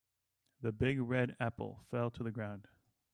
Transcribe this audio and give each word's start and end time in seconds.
The 0.63 0.71
big 0.71 0.99
red 0.99 1.35
apple 1.39 1.83
fell 1.91 2.09
to 2.09 2.23
the 2.23 2.31
ground. 2.31 2.67